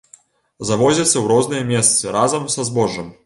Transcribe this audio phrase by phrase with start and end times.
[0.69, 3.15] Завозіцца ў розныя месцы разам са збожжам.